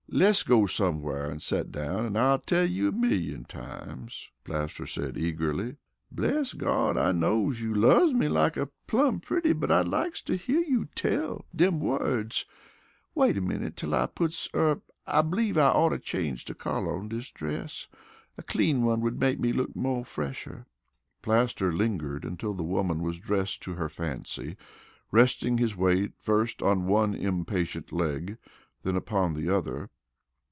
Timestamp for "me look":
19.39-19.73